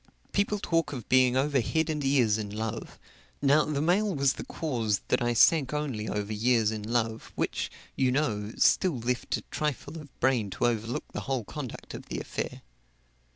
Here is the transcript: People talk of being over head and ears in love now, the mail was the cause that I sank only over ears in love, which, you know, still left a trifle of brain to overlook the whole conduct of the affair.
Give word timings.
People 0.31 0.57
talk 0.57 0.93
of 0.93 1.07
being 1.09 1.37
over 1.37 1.59
head 1.61 1.87
and 1.87 2.03
ears 2.03 2.39
in 2.39 2.49
love 2.49 2.97
now, 3.39 3.63
the 3.65 3.83
mail 3.83 4.15
was 4.15 4.33
the 4.33 4.43
cause 4.45 5.01
that 5.09 5.21
I 5.21 5.33
sank 5.35 5.75
only 5.75 6.09
over 6.09 6.33
ears 6.33 6.71
in 6.71 6.81
love, 6.81 7.31
which, 7.35 7.69
you 7.95 8.11
know, 8.11 8.51
still 8.57 8.97
left 8.97 9.37
a 9.37 9.41
trifle 9.51 9.99
of 9.99 10.19
brain 10.19 10.49
to 10.57 10.65
overlook 10.65 11.05
the 11.11 11.19
whole 11.29 11.43
conduct 11.43 11.93
of 11.93 12.07
the 12.07 12.19
affair. 12.19 12.63